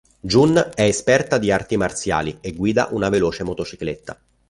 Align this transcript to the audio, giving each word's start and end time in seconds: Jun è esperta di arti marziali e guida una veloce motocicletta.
Jun 0.23 0.71
è 0.73 0.81
esperta 0.81 1.37
di 1.37 1.51
arti 1.51 1.77
marziali 1.77 2.39
e 2.41 2.53
guida 2.53 2.87
una 2.89 3.09
veloce 3.09 3.43
motocicletta. 3.43 4.19